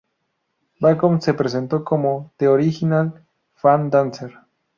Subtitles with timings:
[0.79, 4.33] Bacon se presentó como "The Original Fan Dancer".